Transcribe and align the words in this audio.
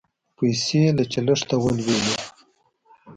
پیسې 0.37 0.81
له 0.97 1.03
چلښته 1.11 1.55
ولوېدې 1.63 2.15